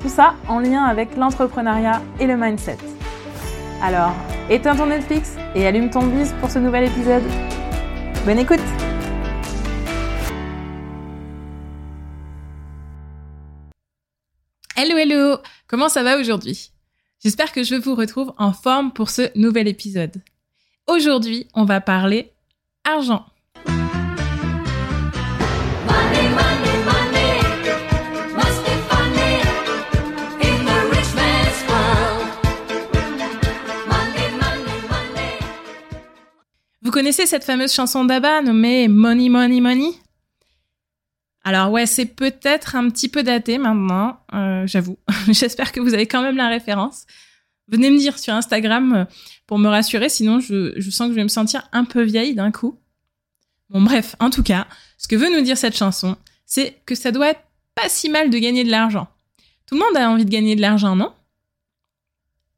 [0.00, 2.78] Tout ça en lien avec l'entrepreneuriat et le mindset.
[3.82, 4.12] Alors,
[4.48, 7.22] éteins ton Netflix et allume ton bise pour ce nouvel épisode.
[8.24, 8.60] Bonne écoute
[14.76, 16.72] Hello hello Comment ça va aujourd'hui?
[17.22, 20.22] J'espère que je vous retrouve en forme pour ce nouvel épisode.
[20.86, 22.32] Aujourd'hui, on va parler
[22.84, 23.26] argent.
[36.90, 39.92] Vous connaissez cette fameuse chanson d'Abba nommée Money Money Money?
[41.44, 44.98] Alors ouais, c'est peut-être un petit peu daté maintenant, euh, j'avoue.
[45.28, 47.06] J'espère que vous avez quand même la référence.
[47.68, 49.04] Venez me dire sur Instagram euh,
[49.46, 52.34] pour me rassurer, sinon je, je sens que je vais me sentir un peu vieille
[52.34, 52.76] d'un coup.
[53.68, 54.66] Bon bref, en tout cas,
[54.98, 57.44] ce que veut nous dire cette chanson, c'est que ça doit être
[57.76, 59.06] pas si mal de gagner de l'argent.
[59.66, 61.12] Tout le monde a envie de gagner de l'argent, non?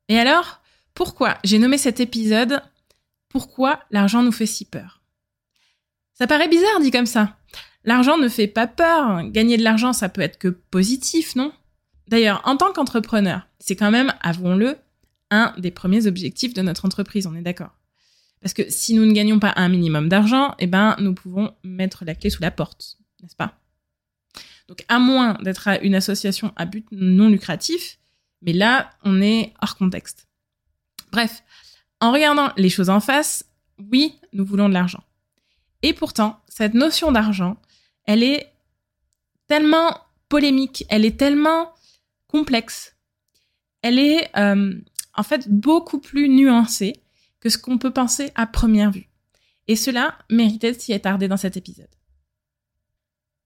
[0.08, 0.62] Et alors,
[0.94, 2.62] pourquoi j'ai nommé cet épisode
[3.32, 5.02] pourquoi l'argent nous fait si peur?
[6.12, 7.36] Ça paraît bizarre dit comme ça.
[7.84, 9.22] L'argent ne fait pas peur.
[9.30, 11.52] Gagner de l'argent, ça peut être que positif, non?
[12.08, 14.76] D'ailleurs, en tant qu'entrepreneur, c'est quand même, avouons-le,
[15.30, 17.72] un des premiers objectifs de notre entreprise, on est d'accord?
[18.42, 22.04] Parce que si nous ne gagnons pas un minimum d'argent, eh ben, nous pouvons mettre
[22.04, 23.58] la clé sous la porte, n'est-ce pas?
[24.68, 27.98] Donc, à moins d'être une association à but non lucratif,
[28.42, 30.28] mais là, on est hors contexte.
[31.12, 31.42] Bref,
[32.02, 33.44] en regardant les choses en face,
[33.78, 35.04] oui, nous voulons de l'argent.
[35.82, 37.56] Et pourtant, cette notion d'argent,
[38.04, 38.52] elle est
[39.46, 39.96] tellement
[40.28, 41.72] polémique, elle est tellement
[42.26, 42.96] complexe,
[43.82, 44.74] elle est euh,
[45.14, 47.04] en fait beaucoup plus nuancée
[47.38, 49.08] que ce qu'on peut penser à première vue.
[49.68, 51.86] Et cela méritait de s'y attarder dans cet épisode.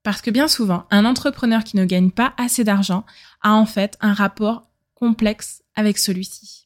[0.02, 3.04] Parce que bien souvent, un entrepreneur qui ne gagne pas assez d'argent
[3.42, 6.65] a en fait un rapport complexe avec celui-ci.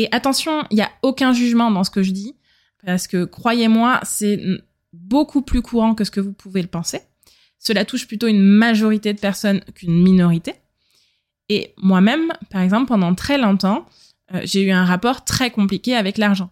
[0.00, 2.34] Et attention, il n'y a aucun jugement dans ce que je dis,
[2.86, 4.40] parce que croyez-moi, c'est
[4.94, 7.02] beaucoup plus courant que ce que vous pouvez le penser.
[7.58, 10.54] Cela touche plutôt une majorité de personnes qu'une minorité.
[11.50, 13.84] Et moi-même, par exemple, pendant très longtemps,
[14.34, 16.48] euh, j'ai eu un rapport très compliqué avec l'argent.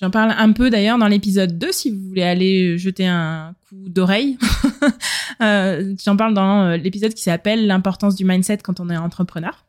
[0.00, 3.88] J'en parle un peu d'ailleurs dans l'épisode 2 si vous voulez aller jeter un coup
[3.88, 4.38] d'oreille.
[5.42, 9.64] euh, J'en parle dans euh, l'épisode qui s'appelle l'importance du mindset quand on est entrepreneur.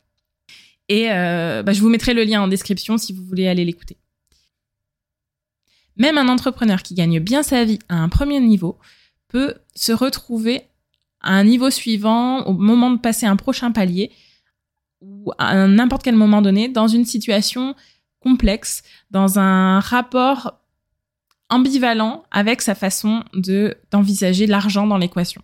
[0.88, 3.96] Et euh, bah, je vous mettrai le lien en description si vous voulez aller l'écouter.
[5.96, 8.78] Même un entrepreneur qui gagne bien sa vie à un premier niveau
[9.28, 10.62] peut se retrouver
[11.20, 14.10] à un niveau suivant au moment de passer un prochain palier
[15.00, 17.74] ou à n'importe quel moment donné dans une situation
[18.20, 20.60] complexe, dans un rapport
[21.50, 25.42] ambivalent avec sa façon de d'envisager l'argent dans l'équation.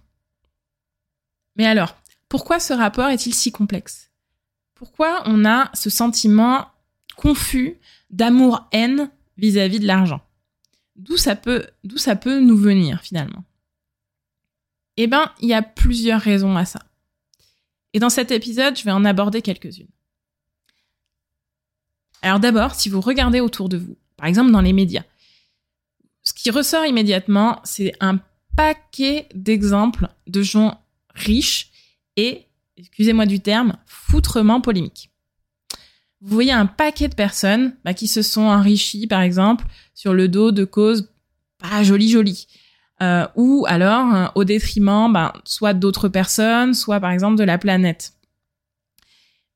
[1.57, 1.95] Mais alors,
[2.29, 4.10] pourquoi ce rapport est-il si complexe?
[4.81, 6.67] Pourquoi on a ce sentiment
[7.15, 7.77] confus
[8.09, 10.23] d'amour-haine vis-à-vis de l'argent?
[10.97, 13.45] D'où ça peut, d'où ça peut nous venir finalement?
[14.97, 16.81] Eh ben, il y a plusieurs raisons à ça.
[17.93, 19.91] Et dans cet épisode, je vais en aborder quelques-unes.
[22.23, 25.05] Alors d'abord, si vous regardez autour de vous, par exemple dans les médias,
[26.23, 28.19] ce qui ressort immédiatement, c'est un
[28.57, 30.83] paquet d'exemples de gens
[31.15, 31.71] riches
[32.17, 32.47] et
[32.81, 35.11] excusez-moi du terme, foutrement polémique.
[36.23, 39.65] Vous voyez un paquet de personnes bah, qui se sont enrichies, par exemple,
[39.95, 41.11] sur le dos de causes
[41.59, 42.47] pas jolies jolies.
[43.03, 47.57] Euh, ou alors euh, au détriment bah, soit d'autres personnes, soit par exemple de la
[47.57, 48.13] planète.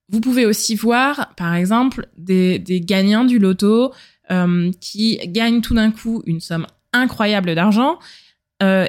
[0.09, 3.93] Vous pouvez aussi voir, par exemple, des, gagnants du loto
[4.31, 7.99] euh, qui gagnent tout d'un coup une somme incroyable d'argent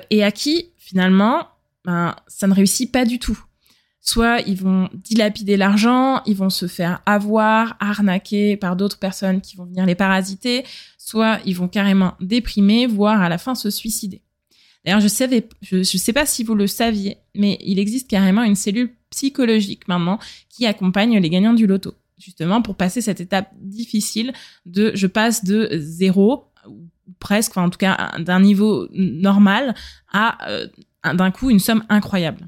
[0.10, 1.50] et à qui, finalement,
[1.84, 3.38] ben, ça ne réussit pas du tout
[4.06, 9.57] soit ils vont dilapider l'argent, ils vont se faire avoir, arnaquer par d'autres personnes qui
[9.57, 10.63] vont venir les parasiter,
[10.98, 14.22] soit ils vont carrément déprimer, voire à la fin se suicider.
[14.86, 18.56] D'ailleurs, je savais, je, sais pas si vous le saviez, mais il existe carrément une
[18.56, 20.19] cellule psychologique maintenant
[20.50, 24.34] qui accompagne les gagnants du loto, justement pour passer cette étape difficile
[24.68, 26.46] de je passe de zéro
[27.19, 29.74] presque, enfin en tout cas d'un niveau normal
[30.12, 30.68] à euh,
[31.04, 32.48] d'un coup une somme incroyable.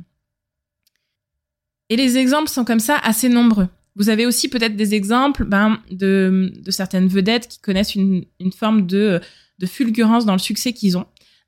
[1.89, 3.68] Et les exemples sont comme ça assez nombreux.
[3.95, 8.51] Vous avez aussi peut-être des exemples ben, de, de, certaines vedettes qui connaissent une, une
[8.51, 9.19] forme de,
[9.57, 11.06] de fulgurance dans le succès qu'ils ont.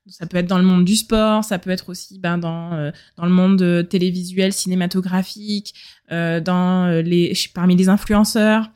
[0.08, 2.90] Ça peut être dans le monde du sport, ça peut être aussi ben, dans, euh,
[3.16, 5.74] dans le monde télévisuel, cinématographique,
[6.10, 8.70] euh, dans euh, les, parmi les influenceurs.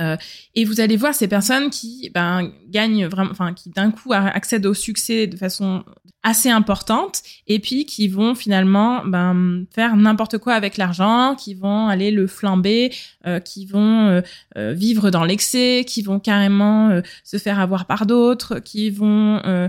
[0.00, 0.16] Euh,
[0.54, 4.66] et vous allez voir ces personnes qui ben, gagnent vraiment, enfin qui d'un coup accèdent
[4.66, 5.84] au succès de façon
[6.26, 11.86] assez importante, et puis qui vont finalement ben, faire n'importe quoi avec l'argent, qui vont
[11.86, 12.92] aller le flamber,
[13.28, 14.20] euh, qui vont euh,
[14.56, 19.40] euh vivre dans l'excès, qui vont carrément euh, se faire avoir par d'autres, qui vont
[19.44, 19.68] euh,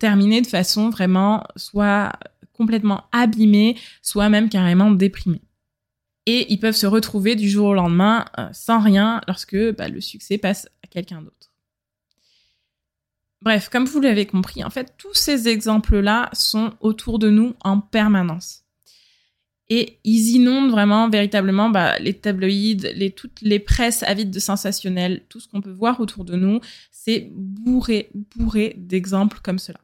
[0.00, 2.10] terminer de façon vraiment soit
[2.52, 5.42] complètement abîmée, soit même carrément déprimée
[6.26, 10.00] et ils peuvent se retrouver du jour au lendemain euh, sans rien lorsque bah, le
[10.00, 11.52] succès passe à quelqu'un d'autre.
[13.42, 17.80] Bref, comme vous l'avez compris, en fait, tous ces exemples-là sont autour de nous en
[17.80, 18.60] permanence.
[19.68, 25.24] Et ils inondent vraiment, véritablement, bah, les tabloïds, les, toutes les presses avides de sensationnels,
[25.28, 26.60] tout ce qu'on peut voir autour de nous,
[26.92, 29.80] c'est bourré, bourré d'exemples comme cela.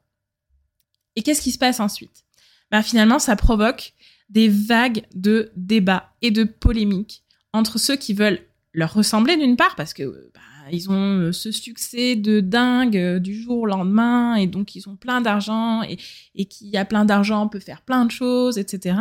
[1.16, 2.24] Et qu'est-ce qui se passe ensuite?
[2.70, 3.94] Bah, Finalement, ça provoque
[4.28, 7.22] des vagues de débats et de polémiques
[7.52, 8.40] entre ceux qui veulent
[8.72, 10.40] leur ressembler d'une part parce que bah,
[10.70, 14.88] ils ont euh, ce succès de dingue euh, du jour au lendemain et donc ils
[14.88, 15.98] ont plein d'argent et,
[16.34, 18.98] et qui a plein d'argent peut faire plein de choses, etc.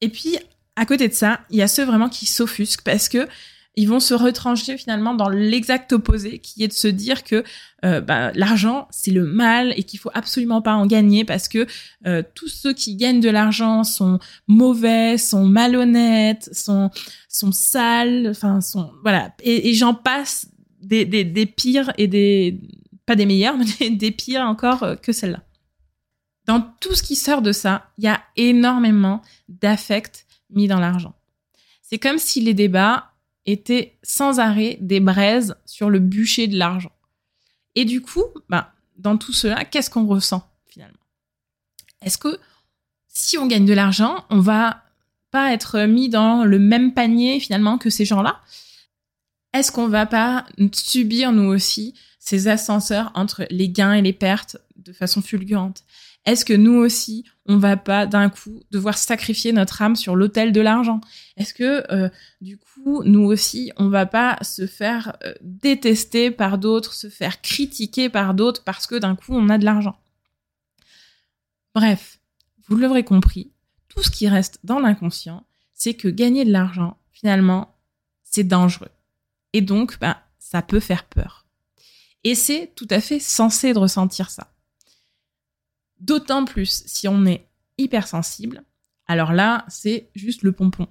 [0.00, 0.36] Et puis
[0.76, 3.28] à côté de ça, il y a ceux vraiment qui s'offusquent parce que
[3.78, 7.44] ils vont se retrancher finalement dans l'exact opposé, qui est de se dire que
[7.84, 11.64] euh, bah, l'argent c'est le mal et qu'il faut absolument pas en gagner parce que
[12.04, 16.90] euh, tous ceux qui gagnent de l'argent sont mauvais, sont malhonnêtes, sont
[17.28, 20.48] sont sales, enfin sont voilà et, j'en passe
[20.82, 22.60] des, des, pires et des
[23.06, 25.44] pas des meilleurs mais des pires encore euh, que celle-là.
[26.46, 31.14] Dans tout ce qui sort de ça, il y a énormément d'affect mis dans l'argent.
[31.82, 33.07] C'est comme si les débats
[33.50, 36.92] étaient sans arrêt des braises sur le bûcher de l'argent.
[37.74, 40.98] Et du coup, bah, dans tout cela, qu'est-ce qu'on ressent finalement?
[42.02, 42.38] Est-ce que
[43.08, 44.82] si on gagne de l'argent, on va
[45.30, 48.40] pas être mis dans le même panier finalement que ces gens-là?
[49.54, 54.58] Est-ce qu'on va pas subir nous aussi ces ascenseurs entre les gains et les pertes
[54.76, 55.84] de façon fulgurante?
[56.24, 60.52] Est-ce que nous aussi, on va pas d'un coup devoir sacrifier notre âme sur l'autel
[60.52, 61.00] de l'argent?
[61.36, 62.10] Est-ce que euh,
[62.40, 67.40] du coup, nous aussi, on va pas se faire euh, détester par d'autres, se faire
[67.40, 69.98] critiquer par d'autres parce que d'un coup, on a de l'argent?
[71.74, 72.20] Bref,
[72.66, 73.50] vous l'aurez compris,
[73.88, 77.74] tout ce qui reste dans l'inconscient, c'est que gagner de l'argent, finalement,
[78.22, 78.90] c'est dangereux.
[79.52, 81.46] Et donc, ben, ça peut faire peur.
[82.24, 84.52] Et c'est tout à fait censé de ressentir ça.
[86.00, 87.46] D'autant plus si on est
[87.76, 88.64] hypersensible,
[89.06, 90.86] alors là, c'est juste le pompon.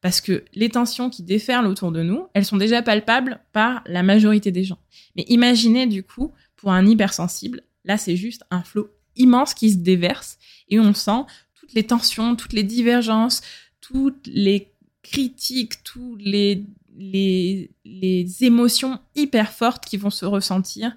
[0.00, 4.02] Parce que les tensions qui déferlent autour de nous, elles sont déjà palpables par la
[4.02, 4.78] majorité des gens.
[5.16, 9.78] Mais imaginez du coup, pour un hypersensible, là c'est juste un flot immense qui se
[9.78, 10.38] déverse
[10.68, 11.24] et on sent
[11.54, 13.42] toutes les tensions, toutes les divergences,
[13.80, 14.72] toutes les
[15.02, 16.64] critiques, toutes les,
[16.96, 20.94] les, émotions hyper fortes qui vont se ressentir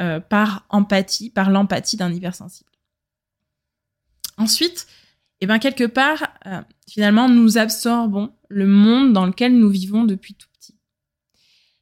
[0.00, 2.69] euh, par empathie, par l'empathie d'un hypersensible.
[4.40, 4.86] Ensuite,
[5.42, 10.32] eh ben quelque part, euh, finalement, nous absorbons le monde dans lequel nous vivons depuis
[10.32, 10.78] tout petit.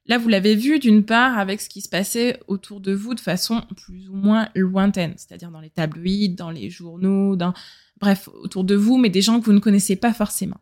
[0.07, 3.21] Là, vous l'avez vu d'une part avec ce qui se passait autour de vous de
[3.21, 7.55] façon plus ou moins lointaine, c'est-à-dire dans les tabloïds, dans les journaux, dans
[8.01, 10.61] bref, autour de vous, mais des gens que vous ne connaissez pas forcément.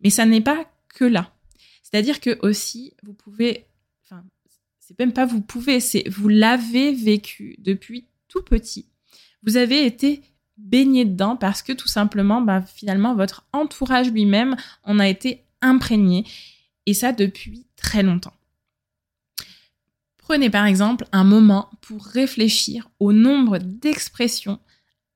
[0.00, 1.32] Mais ça n'est pas que là.
[1.84, 3.68] C'est-à-dire que aussi, vous pouvez,
[4.04, 4.24] enfin,
[4.80, 8.88] c'est même pas vous pouvez, c'est vous l'avez vécu depuis tout petit.
[9.44, 10.22] Vous avez été
[10.56, 16.24] baigné dedans parce que tout simplement, bah, finalement, votre entourage lui-même en a été imprégné.
[16.86, 18.34] Et ça depuis très longtemps.
[20.18, 24.58] Prenez par exemple un moment pour réfléchir au nombre d'expressions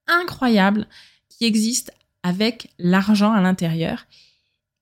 [0.07, 0.87] incroyables
[1.27, 1.91] qui existent
[2.23, 4.05] avec l'argent à l'intérieur,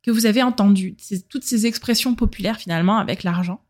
[0.03, 0.95] que vous avez entendues,
[1.29, 3.63] toutes ces expressions populaires finalement avec l'argent.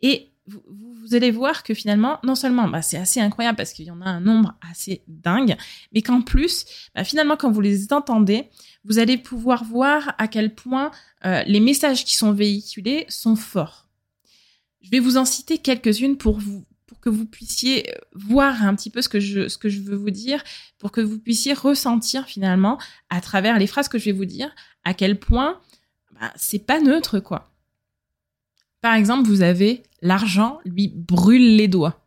[0.00, 0.31] Et
[0.68, 4.00] vous, allez voir que finalement, non seulement bah, c'est assez incroyable parce qu'il y en
[4.00, 5.56] a un nombre assez dingue,
[5.92, 8.48] mais qu'en plus, bah, finalement, quand vous les entendez,
[8.84, 10.90] vous allez pouvoir voir à quel point
[11.24, 13.88] euh, les messages qui sont véhiculés sont forts.
[14.80, 16.40] Je vais vous en citer quelques-unes pour
[17.02, 20.10] que vous puissiez voir un petit peu ce que je ce que je veux vous
[20.10, 20.42] dire,
[20.78, 22.78] pour que vous puissiez ressentir finalement
[23.10, 24.54] à travers les phrases que je vais vous dire
[24.84, 25.60] à quel point
[26.18, 27.51] bah, c'est pas neutre quoi.
[28.82, 32.04] Par exemple, vous avez l'argent lui brûle les doigts.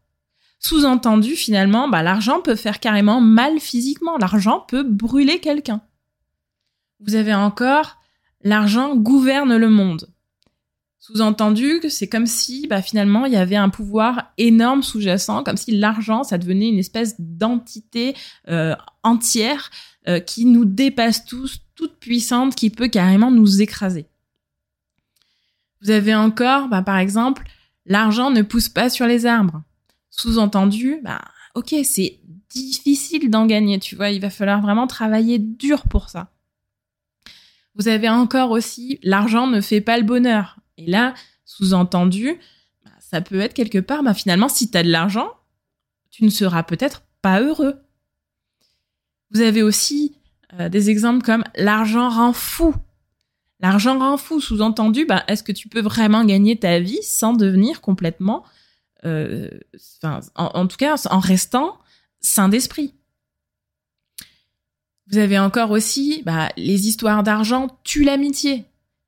[0.60, 4.18] Sous-entendu, finalement, bah, l'argent peut faire carrément mal physiquement.
[4.18, 5.82] L'argent peut brûler quelqu'un.
[7.00, 7.98] Vous avez encore
[8.44, 10.10] l'argent gouverne le monde.
[11.00, 15.78] Sous-entendu c'est comme si bah, finalement il y avait un pouvoir énorme sous-jacent, comme si
[15.78, 18.16] l'argent ça devenait une espèce d'entité
[18.48, 19.70] euh, entière
[20.08, 24.08] euh, qui nous dépasse tous, toute puissante, qui peut carrément nous écraser.
[25.86, 27.44] Vous avez encore, bah, par exemple,
[27.86, 29.62] l'argent ne pousse pas sur les arbres.
[30.10, 31.22] Sous-entendu, bah,
[31.54, 36.32] ok, c'est difficile d'en gagner, tu vois, il va falloir vraiment travailler dur pour ça.
[37.76, 40.58] Vous avez encore aussi, l'argent ne fait pas le bonheur.
[40.78, 41.14] Et là,
[41.46, 42.40] sous-entendu,
[42.84, 45.30] bah, ça peut être quelque part, bah, finalement, si tu as de l'argent,
[46.10, 47.76] tu ne seras peut-être pas heureux.
[49.30, 50.18] Vous avez aussi
[50.60, 52.74] euh, des exemples comme l'argent rend fou.
[53.60, 57.82] L'argent rend fou, sous-entendu, bah, est-ce que tu peux vraiment gagner ta vie sans devenir
[57.82, 58.44] complètement,
[59.06, 59.50] euh,
[60.36, 61.80] en, tout cas, en restant
[62.20, 62.94] sain d'esprit?
[65.08, 68.66] Vous avez encore aussi, bah, les histoires d'argent tuent l'amitié.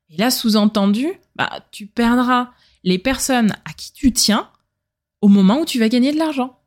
[0.09, 2.51] Et là, sous-entendu, bah, tu perdras
[2.83, 4.49] les personnes à qui tu tiens
[5.21, 6.59] au moment où tu vas gagner de l'argent.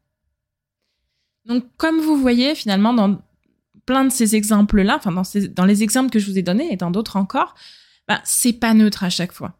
[1.47, 3.23] Donc, comme vous voyez, finalement, dans
[3.87, 6.91] plein de ces exemples-là, enfin, dans, les exemples que je vous ai donnés et dans
[6.91, 7.55] d'autres encore,
[8.09, 9.55] bah, c'est pas neutre à chaque fois.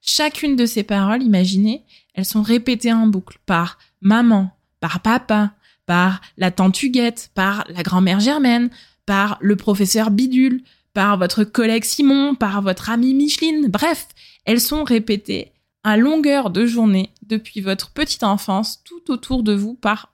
[0.00, 1.84] Chacune de ces paroles, imaginez,
[2.14, 5.52] elles sont répétées en boucle par maman, par papa,
[5.84, 8.70] par la tante Huguette, par la grand-mère Germaine,
[9.04, 13.68] par le professeur Bidule, par votre collègue Simon, par votre ami Micheline.
[13.68, 14.08] Bref,
[14.44, 15.52] elles sont répétées
[15.84, 20.12] à longueur de journée depuis votre petite enfance tout autour de vous par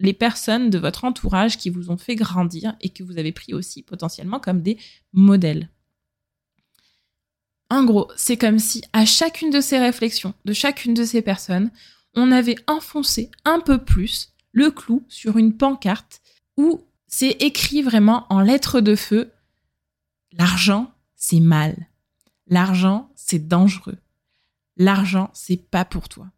[0.00, 3.54] les personnes de votre entourage qui vous ont fait grandir et que vous avez pris
[3.54, 4.78] aussi potentiellement comme des
[5.12, 5.68] modèles.
[7.70, 11.70] En gros, c'est comme si à chacune de ces réflexions, de chacune de ces personnes,
[12.14, 16.20] on avait enfoncé un peu plus le clou sur une pancarte
[16.56, 19.32] où c'est écrit vraiment en lettres de feu
[20.32, 21.88] L'argent, c'est mal.
[22.48, 23.98] L'argent, c'est dangereux.
[24.76, 26.30] L'argent, c'est pas pour toi.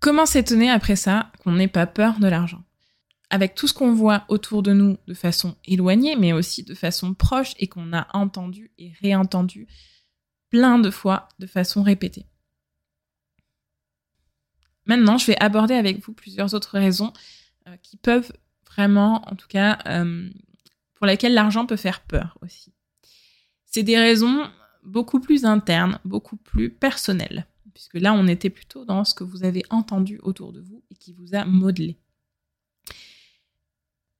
[0.00, 2.62] Comment s'étonner après ça qu'on n'ait pas peur de l'argent?
[3.30, 7.14] Avec tout ce qu'on voit autour de nous de façon éloignée, mais aussi de façon
[7.14, 9.66] proche et qu'on a entendu et réentendu
[10.50, 12.26] plein de fois de façon répétée.
[14.86, 17.12] Maintenant, je vais aborder avec vous plusieurs autres raisons
[17.66, 18.32] euh, qui peuvent
[18.68, 20.28] vraiment, en tout cas, euh,
[20.94, 22.72] pour laquelle l'argent peut faire peur aussi.
[23.64, 24.48] C'est des raisons
[24.84, 29.44] beaucoup plus internes, beaucoup plus personnelles, puisque là on était plutôt dans ce que vous
[29.44, 31.98] avez entendu autour de vous et qui vous a modelé.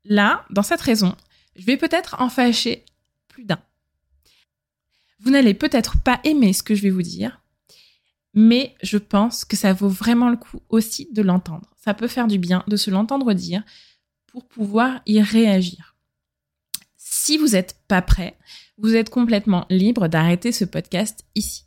[0.04, 1.16] Là, dans cette raison,
[1.56, 2.84] je vais peut-être en fâcher
[3.28, 3.58] plus d'un.
[5.20, 7.40] Vous n'allez peut-être pas aimer ce que je vais vous dire,
[8.34, 11.72] mais je pense que ça vaut vraiment le coup aussi de l'entendre.
[11.78, 13.62] Ça peut faire du bien de se l'entendre dire
[14.26, 15.96] pour pouvoir y réagir.
[16.98, 18.36] Si vous n'êtes pas prêt,
[18.76, 21.65] vous êtes complètement libre d'arrêter ce podcast ici.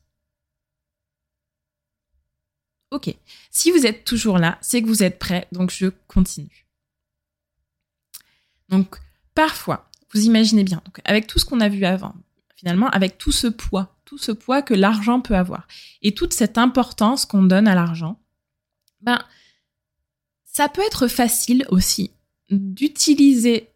[2.92, 3.14] Ok.
[3.52, 6.66] Si vous êtes toujours là, c'est que vous êtes prêt, donc je continue.
[8.70, 8.98] Donc,
[9.36, 12.16] parfois, vous imaginez bien, avec tout ce qu'on a vu avant,
[12.56, 15.68] finalement, avec tout ce poids, tout ce poids que l'argent peut avoir,
[16.02, 18.20] et toute cette importance qu'on donne à l'argent,
[19.02, 19.20] ben,
[20.46, 22.12] ça peut être facile aussi
[22.50, 23.70] d'utiliser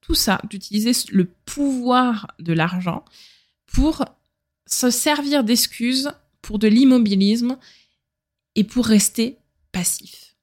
[0.00, 3.04] tout ça, d'utiliser le pouvoir de l'argent
[3.66, 4.04] pour
[4.66, 6.10] se servir d'excuses
[6.42, 7.58] pour de l'immobilisme
[8.56, 9.38] et pour rester
[9.70, 10.34] passif.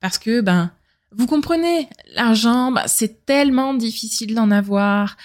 [0.00, 0.70] Parce que, ben,
[1.10, 5.16] vous comprenez, l'argent, ben, c'est tellement difficile d'en avoir.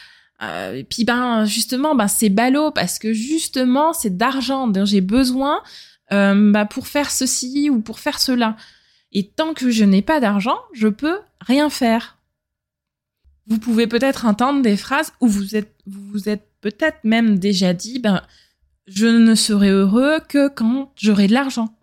[0.41, 5.01] Euh, et puis, ben, justement, ben, c'est ballot parce que justement, c'est d'argent dont j'ai
[5.01, 5.61] besoin
[6.11, 8.57] euh, ben, pour faire ceci ou pour faire cela.
[9.11, 12.17] Et tant que je n'ai pas d'argent, je peux rien faire.
[13.45, 17.99] Vous pouvez peut-être entendre des phrases où vous êtes, vous êtes peut-être même déjà dit,
[17.99, 18.23] ben,
[18.87, 21.75] je ne serai heureux que quand j'aurai de l'argent.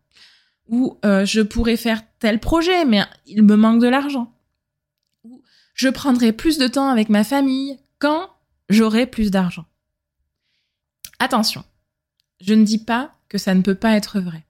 [0.69, 4.33] Ou euh, je pourrais faire tel projet, mais il me manque de l'argent.
[5.25, 5.43] Ou
[5.75, 8.31] je prendrai plus de temps avec ma famille quand
[8.69, 9.67] j'aurai plus d'argent.
[11.19, 11.65] Attention,
[12.41, 14.47] je ne dis pas que ça ne peut pas être vrai.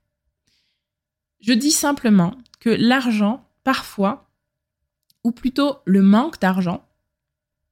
[1.41, 4.31] Je dis simplement que l'argent, parfois,
[5.25, 6.87] ou plutôt le manque d'argent,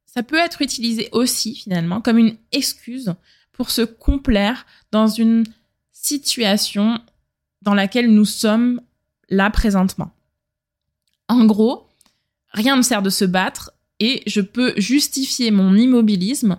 [0.07, 3.15] ça peut être utilisé aussi finalement comme une excuse
[3.59, 5.45] pour se complaire dans une
[5.91, 7.01] situation
[7.61, 8.81] dans laquelle nous sommes
[9.29, 10.13] là présentement.
[11.27, 11.89] En gros,
[12.53, 16.57] rien ne sert de se battre et je peux justifier mon immobilisme,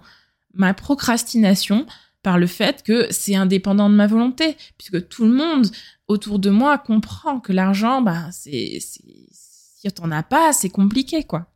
[0.53, 1.87] ma procrastination
[2.21, 5.71] par le fait que c'est indépendant de ma volonté, puisque tout le monde
[6.09, 11.49] autour de moi comprend que l'argent, bah, c'est, si t'en as pas, c'est compliqué, quoi.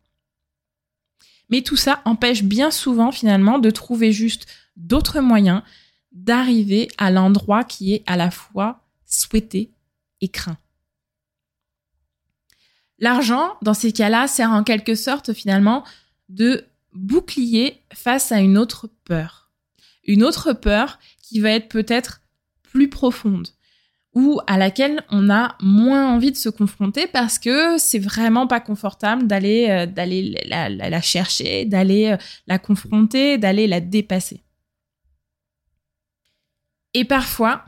[1.50, 5.62] Mais tout ça empêche bien souvent finalement de trouver juste d'autres moyens
[6.12, 9.72] d'arriver à l'endroit qui est à la fois souhaité
[10.22, 10.58] et craint.
[13.00, 15.84] L'argent, dans ces cas-là, sert en quelque sorte finalement
[16.30, 19.52] de bouclier face à une autre peur.
[20.06, 22.22] Une autre peur qui va être peut-être
[22.62, 23.48] plus profonde
[24.16, 28.60] ou à laquelle on a moins envie de se confronter parce que c'est vraiment pas
[28.60, 29.88] confortable d'aller euh,
[30.46, 34.43] la, chercher, d'aller euh, la confronter, d'aller la dépasser.
[36.94, 37.66] Et parfois,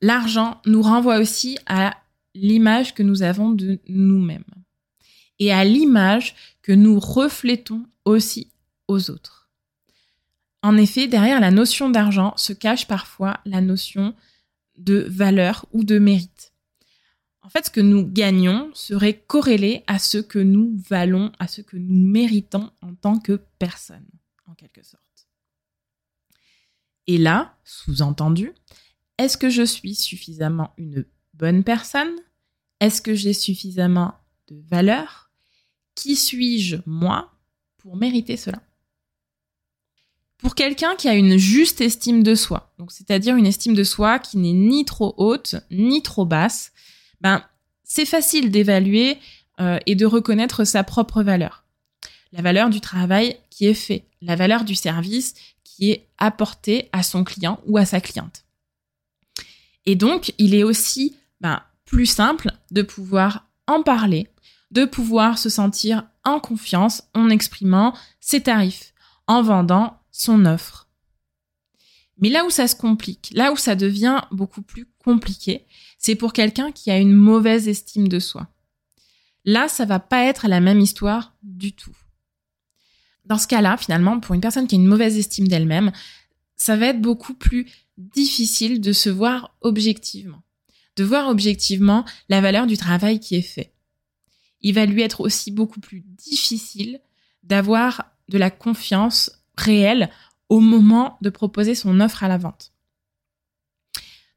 [0.00, 1.96] l'argent nous renvoie aussi à
[2.34, 4.44] l'image que nous avons de nous-mêmes
[5.38, 8.52] et à l'image que nous reflétons aussi
[8.88, 9.50] aux autres.
[10.62, 14.14] En effet, derrière la notion d'argent se cache parfois la notion
[14.78, 16.52] de valeur ou de mérite.
[17.42, 21.60] En fait, ce que nous gagnons serait corrélé à ce que nous valons, à ce
[21.60, 24.06] que nous méritons en tant que personne,
[24.46, 25.02] en quelque sorte.
[27.12, 28.54] Et là, sous-entendu,
[29.18, 31.04] est-ce que je suis suffisamment une
[31.34, 32.14] bonne personne?
[32.80, 34.14] Est-ce que j'ai suffisamment
[34.48, 35.30] de valeur?
[35.94, 37.30] Qui suis-je, moi,
[37.76, 38.62] pour mériter cela?
[40.38, 44.38] Pour quelqu'un qui a une juste estime de soi, c'est-à-dire une estime de soi qui
[44.38, 46.72] n'est ni trop haute ni trop basse,
[47.20, 47.44] ben
[47.84, 49.18] c'est facile d'évaluer
[49.60, 51.66] euh, et de reconnaître sa propre valeur.
[52.32, 55.34] La valeur du travail qui est fait, la valeur du service
[56.18, 58.44] apporté à son client ou à sa cliente.
[59.86, 64.28] Et donc, il est aussi ben, plus simple de pouvoir en parler,
[64.70, 68.92] de pouvoir se sentir en confiance en exprimant ses tarifs,
[69.26, 70.88] en vendant son offre.
[72.18, 75.66] Mais là où ça se complique, là où ça devient beaucoup plus compliqué,
[75.98, 78.46] c'est pour quelqu'un qui a une mauvaise estime de soi.
[79.44, 81.96] Là, ça va pas être la même histoire du tout.
[83.24, 85.92] Dans ce cas-là, finalement, pour une personne qui a une mauvaise estime d'elle-même,
[86.56, 90.42] ça va être beaucoup plus difficile de se voir objectivement,
[90.96, 93.72] de voir objectivement la valeur du travail qui est fait.
[94.60, 97.00] Il va lui être aussi beaucoup plus difficile
[97.42, 100.10] d'avoir de la confiance réel
[100.48, 102.72] au moment de proposer son offre à la vente.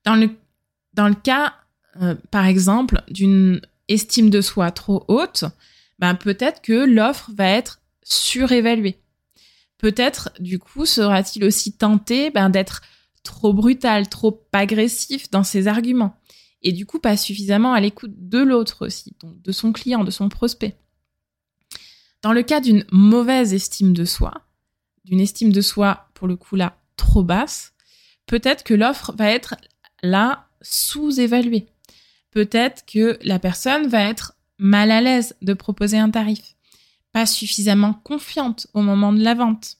[0.03, 0.29] Dans le,
[0.93, 1.55] dans le cas,
[2.01, 5.45] euh, par exemple, d'une estime de soi trop haute,
[5.99, 9.01] ben peut-être que l'offre va être surévaluée.
[9.77, 12.81] Peut-être, du coup, sera-t-il aussi tenté ben, d'être
[13.23, 16.15] trop brutal, trop agressif dans ses arguments.
[16.61, 20.11] Et du coup, pas suffisamment à l'écoute de l'autre aussi, donc de son client, de
[20.11, 20.77] son prospect.
[22.21, 24.45] Dans le cas d'une mauvaise estime de soi,
[25.03, 27.73] d'une estime de soi, pour le coup là, trop basse,
[28.25, 29.55] peut-être que l'offre va être
[30.01, 31.67] là sous-évaluée.
[32.31, 36.54] Peut-être que la personne va être mal à l'aise de proposer un tarif,
[37.25, 39.77] suffisamment confiante au moment de la vente.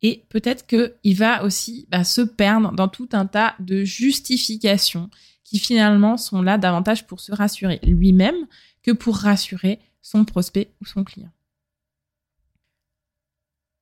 [0.00, 5.10] Et peut-être qu'il va aussi bah, se perdre dans tout un tas de justifications
[5.44, 8.46] qui finalement sont là davantage pour se rassurer lui-même
[8.82, 11.30] que pour rassurer son prospect ou son client.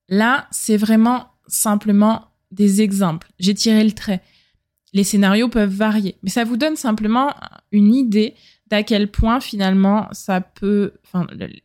[0.09, 3.33] Là, c'est vraiment simplement des exemples.
[3.39, 4.23] J'ai tiré le trait.
[4.93, 7.35] Les scénarios peuvent varier, mais ça vous donne simplement
[7.71, 8.35] une idée
[8.73, 10.95] d'à quel point finalement ça peut,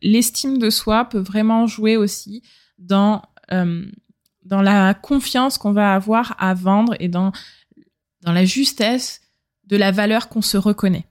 [0.02, 2.42] l'estime de soi peut vraiment jouer aussi
[2.76, 3.90] dans euh,
[4.44, 7.32] dans la confiance qu'on va avoir à vendre et dans
[8.20, 9.22] dans la justesse
[9.64, 11.06] de la valeur qu'on se reconnaît.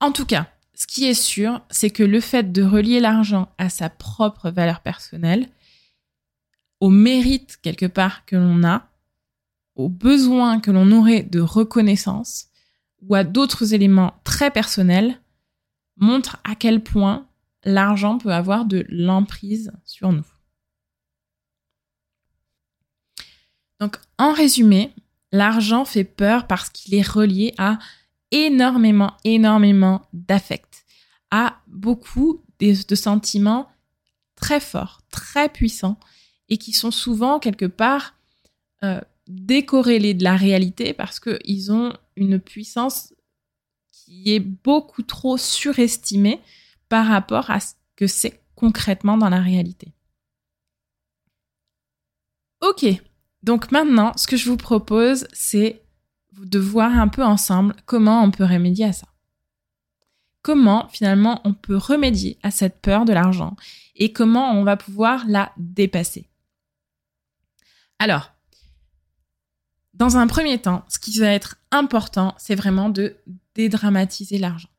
[0.00, 3.68] En tout cas, ce qui est sûr, c'est que le fait de relier l'argent à
[3.68, 5.46] sa propre valeur personnelle,
[6.80, 8.89] au mérite quelque part que l'on a,
[9.80, 12.48] aux besoins que l'on aurait de reconnaissance
[13.02, 15.18] ou à d'autres éléments très personnels,
[15.96, 17.26] montre à quel point
[17.64, 20.26] l'argent peut avoir de l'emprise sur nous.
[23.80, 24.92] Donc, en résumé,
[25.32, 27.78] l'argent fait peur parce qu'il est relié à
[28.30, 30.84] énormément, énormément d'affect,
[31.30, 33.70] à beaucoup de, sentiments
[34.36, 35.98] très forts, très puissants,
[36.50, 38.14] et qui sont souvent quelque part
[38.82, 43.14] euh, décorrélés de la réalité parce qu'ils ont une puissance
[43.92, 46.40] qui est beaucoup trop surestimée
[46.88, 49.92] par rapport à ce que c'est concrètement dans la réalité.
[52.60, 52.84] Ok,
[53.42, 55.82] donc maintenant, ce que je vous propose, c'est
[56.32, 59.06] de voir un peu ensemble comment on peut remédier à ça.
[60.42, 63.56] Comment finalement on peut remédier à cette peur de l'argent
[63.94, 66.28] et comment on va pouvoir la dépasser.
[67.98, 68.32] Alors,
[70.00, 73.18] dans un premier temps, ce qui va être important, c'est vraiment de
[73.54, 74.70] dédramatiser l'argent.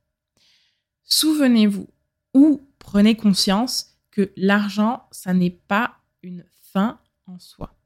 [1.04, 1.88] Souvenez-vous
[2.34, 7.78] ou prenez conscience que l'argent, ça n'est pas une fin en soi.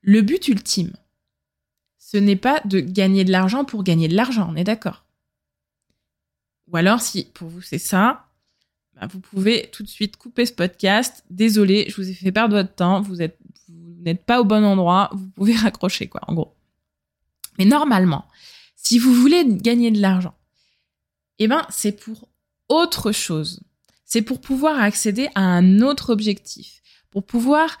[0.00, 0.92] Le but ultime,
[1.98, 5.04] ce n'est pas de gagner de l'argent pour gagner de l'argent, on est d'accord?
[6.68, 8.28] Ou alors, si pour vous c'est ça,
[9.00, 11.24] bah, vous pouvez tout de suite couper ce podcast.
[11.30, 13.00] Désolé, je vous ai fait perdre votre temps.
[13.00, 13.38] Vous êtes,
[13.98, 15.10] vous n'êtes pas au bon endroit.
[15.12, 16.54] Vous pouvez raccrocher, quoi, en gros.
[17.58, 18.24] Mais normalement,
[18.76, 20.34] si vous voulez gagner de l'argent,
[21.38, 22.28] eh ben, c'est pour
[22.68, 23.60] autre chose.
[24.04, 26.80] C'est pour pouvoir accéder à un autre objectif.
[27.10, 27.78] Pour pouvoir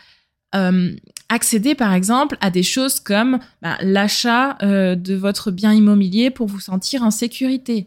[0.54, 0.94] euh,
[1.28, 6.48] accéder, par exemple, à des choses comme bah, l'achat euh, de votre bien immobilier pour
[6.48, 7.86] vous sentir en sécurité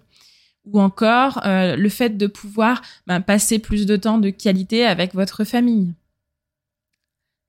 [0.65, 5.13] ou encore euh, le fait de pouvoir ben, passer plus de temps de qualité avec
[5.13, 5.93] votre famille.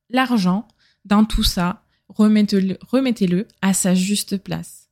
[0.09, 0.67] L'argent,
[1.05, 4.89] dans tout ça, remettez-le remettez à sa juste place.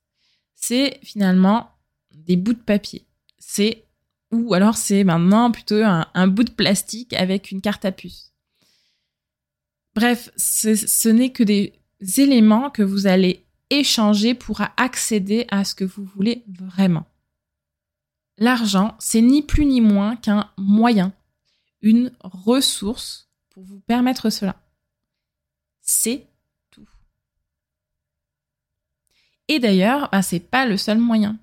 [0.55, 1.70] C'est finalement
[2.14, 3.07] des bouts de papier.
[3.38, 3.85] C'est
[4.31, 8.33] ou alors c'est maintenant plutôt un, bout de plastique avec une carte à puce.
[9.94, 11.73] Bref, ce n'est que des
[12.16, 17.07] éléments que vous allez échanger pour accéder à ce que vous voulez vraiment.
[18.38, 21.12] L'argent, c'est ni plus ni moins qu'un moyen,
[21.83, 24.57] une ressource pour vous permettre cela.
[25.92, 26.29] C'est
[26.70, 26.87] tout.
[29.48, 31.37] Et d'ailleurs, bah, c'est pas le seul moyen.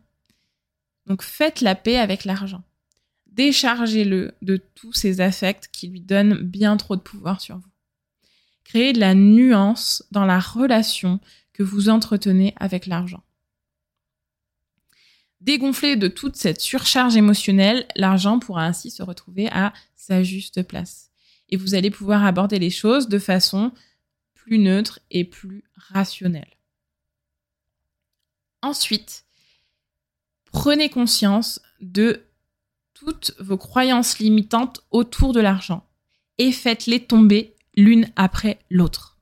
[1.06, 2.64] Donc faites la paix avec l'argent.
[3.26, 7.70] Déchargez-le de tous ces affects qui lui donnent bien trop de pouvoir sur vous.
[8.64, 11.20] Créez de la nuance dans la relation
[11.52, 13.24] que vous entretenez avec l'argent.
[15.42, 21.12] Dégonflé de toute cette surcharge émotionnelle, l'argent pourra ainsi se retrouver à sa juste place.
[21.50, 23.74] Et vous allez pouvoir aborder les choses de façon
[24.48, 26.56] plus neutre et plus rationnelle.
[28.62, 29.26] Ensuite,
[30.54, 32.24] prenez conscience de
[32.94, 35.86] toutes vos croyances limitantes autour de l'argent
[36.38, 39.20] et faites-les tomber l'une après l'autre.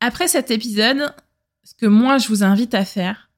[0.00, 1.14] Après cet épisode,
[1.62, 3.30] ce que moi je vous invite à faire,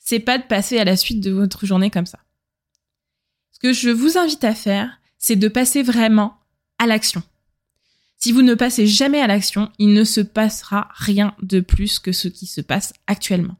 [0.00, 2.18] c'est pas de passer à la suite de votre journée comme ça.
[3.52, 6.36] Ce que je vous invite à faire, c'est de passer vraiment
[6.80, 7.22] à l'action.
[8.22, 12.12] Si vous ne passez jamais à l'action, il ne se passera rien de plus que
[12.12, 13.56] ce qui se passe actuellement.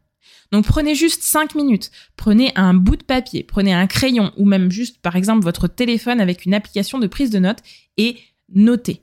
[0.52, 4.70] Donc prenez juste 5 minutes, prenez un bout de papier, prenez un crayon ou même
[4.70, 7.62] juste par exemple votre téléphone avec une application de prise de notes
[7.96, 8.18] et
[8.52, 9.02] notez.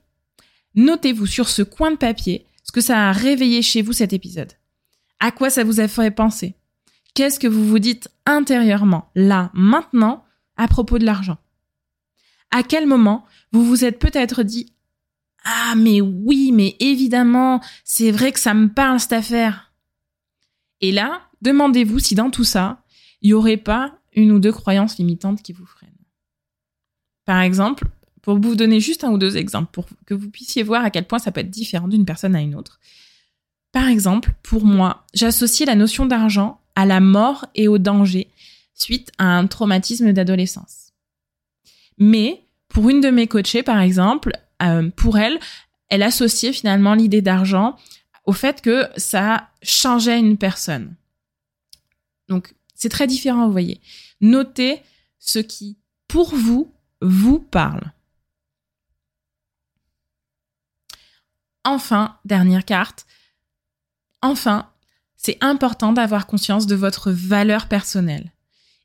[0.76, 4.54] Notez-vous sur ce coin de papier ce que ça a réveillé chez vous cet épisode.
[5.20, 6.54] À quoi ça vous a fait penser?
[7.16, 10.24] Qu'est-ce que vous vous dites intérieurement, là, maintenant,
[10.56, 11.38] à propos de l'argent?
[12.52, 14.74] À quel moment vous vous êtes peut-être dit
[15.50, 19.72] Ah, mais oui, mais évidemment, c'est vrai que ça me parle cette affaire.
[20.82, 22.84] Et là, demandez-vous si dans tout ça,
[23.22, 25.90] il n'y aurait pas une ou deux croyances limitantes qui vous freinent.
[27.24, 27.88] Par exemple,
[28.22, 31.08] pour vous donner juste un ou deux exemples, pour que vous puissiez voir à quel
[31.08, 32.82] point ça peut être différent d'une personne à une autre.
[33.72, 38.28] Par exemple, pour moi, j'associe la notion d'argent à la mort et au danger
[38.74, 40.92] suite à un traumatisme d'adolescence.
[41.98, 45.40] Mais pour une de mes coachées, par exemple, euh, pour elle,
[45.90, 47.78] elle associait finalement l'idée d'argent
[48.26, 50.96] au fait que ça changeait une personne.
[52.28, 53.82] Donc, c'est très différent, vous voyez.
[54.22, 54.82] Notez
[55.20, 57.92] ce qui, pour vous, vous parle.
[61.64, 63.06] Enfin, dernière carte.
[64.22, 64.70] Enfin,
[65.16, 68.32] c'est important d'avoir conscience de votre valeur personnelle.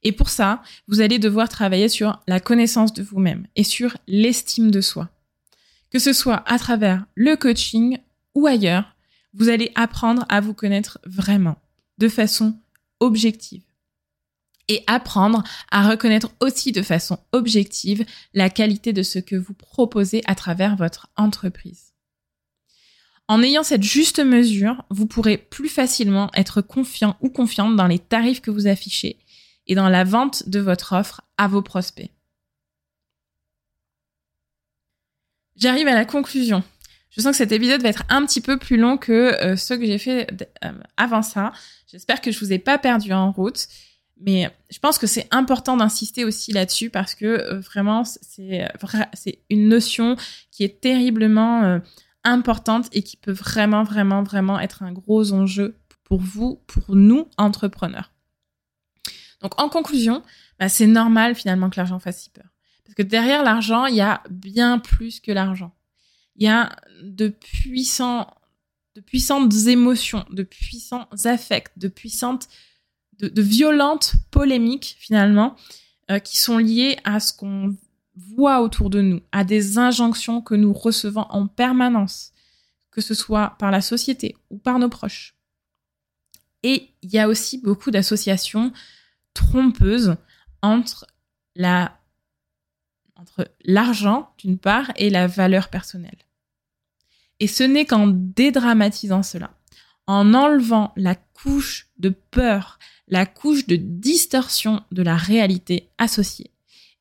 [0.03, 4.71] Et pour ça, vous allez devoir travailler sur la connaissance de vous-même et sur l'estime
[4.71, 5.11] de soi.
[5.93, 7.99] Que ce soit à travers le coaching
[8.35, 8.97] ou ailleurs,
[9.35, 11.57] vous allez apprendre à vous connaître vraiment,
[11.99, 12.59] de façon
[13.01, 13.63] objective.
[14.69, 20.23] Et apprendre à reconnaître aussi de façon objective la qualité de ce que vous proposez
[20.27, 21.93] à travers votre entreprise.
[23.29, 27.99] En ayant cette juste mesure, vous pourrez plus facilement être confiant ou confiante dans les
[27.99, 29.19] tarifs que vous affichez
[29.67, 32.12] et dans la vente de votre offre à vos prospects.
[35.57, 36.63] J'arrive à la conclusion.
[37.11, 39.75] Je sens que cet épisode va être un petit peu plus long que euh, ce
[39.75, 40.27] que j'ai fait
[40.65, 41.53] euh, avant ça.
[41.87, 43.69] J'espère que je vous ai pas perdu en route.
[44.25, 49.69] Mais je pense que c'est important d'insister aussi là-dessus parce que euh, vraiment, c'est une
[49.69, 50.17] notion
[50.51, 51.81] qui est terriblement
[52.25, 57.29] importante et qui peut vraiment, vraiment, vraiment être un gros enjeu pour vous, pour nous,
[57.37, 58.13] entrepreneurs.
[59.41, 60.23] Donc en conclusion,
[60.59, 62.52] bah, c'est normal finalement que l'argent fasse si peur.
[62.85, 65.75] Parce que derrière l'argent, il y a bien plus que l'argent.
[66.37, 68.37] Il y a de puissantes
[69.67, 72.49] émotions, de puissants affects, de puissantes,
[73.19, 75.57] de, violentes polémiques finalement,
[76.11, 77.77] euh, qui sont liées à ce qu'on
[78.17, 82.33] voit autour de nous, à des injonctions que nous recevons en permanence,
[82.91, 85.37] que ce soit par la société ou par nos proches.
[86.63, 88.73] Et il y a aussi beaucoup d'associations
[89.35, 90.17] trompeuses
[90.61, 91.07] entre
[91.57, 91.99] la
[93.17, 96.19] entre l'argent d'une part et la valeur personnelle.
[97.41, 99.51] Et ce n'est qu'en dédramatisant cela,
[100.07, 106.51] en enlevant la couche de peur, la couche de distorsion de la réalité associée,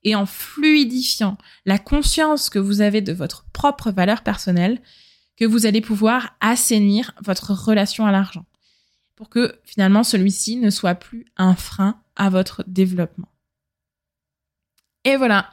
[0.04, 4.82] et en fluidifiant la conscience que vous avez de votre propre valeur personnelle,
[5.38, 8.46] que vous allez pouvoir assainir votre relation à l'argent,
[9.16, 13.30] pour que finalement celui-ci ne soit plus un frein à votre développement.
[15.04, 15.50] Et voilà,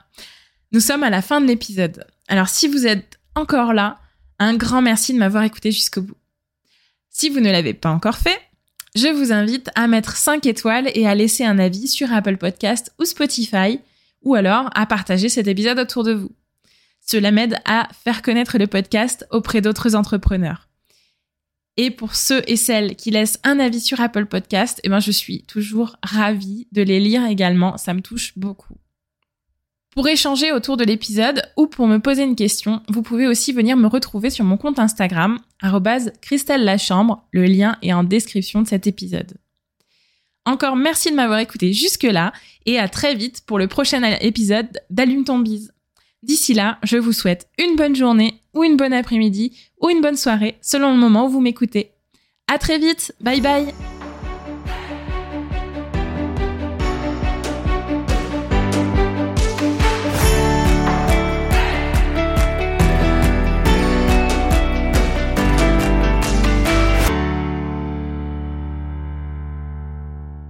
[0.72, 2.04] nous sommes à la fin de l'épisode.
[2.28, 3.98] Alors si vous êtes encore là,
[4.38, 6.16] un grand merci de m'avoir écouté jusqu'au bout.
[7.10, 8.38] Si vous ne l'avez pas encore fait,
[8.94, 12.92] je vous invite à mettre 5 étoiles et à laisser un avis sur Apple Podcast
[12.98, 13.80] ou Spotify,
[14.22, 16.32] ou alors à partager cet épisode autour de vous.
[17.00, 20.68] Cela m'aide à faire connaître le podcast auprès d'autres entrepreneurs.
[21.76, 25.12] Et pour ceux et celles qui laissent un avis sur Apple Podcast, eh ben, je
[25.12, 27.78] suis toujours ravie de les lire également.
[27.78, 28.76] Ça me touche beaucoup.
[29.94, 33.76] Pour échanger autour de l'épisode ou pour me poser une question, vous pouvez aussi venir
[33.76, 35.38] me retrouver sur mon compte Instagram,
[36.20, 37.26] Christelle Lachambre.
[37.32, 39.38] Le lien est en description de cet épisode.
[40.44, 42.32] Encore merci de m'avoir écouté jusque-là
[42.64, 45.72] et à très vite pour le prochain épisode d'Allume ton bise.
[46.22, 50.16] D'ici là, je vous souhaite une bonne journée ou une bonne après-midi ou une bonne
[50.16, 51.92] soirée selon le moment où vous m'écoutez.
[52.50, 53.97] À très vite, bye bye